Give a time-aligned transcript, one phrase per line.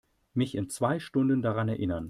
[0.33, 1.99] Mich in zwei Stunden daran erinnern.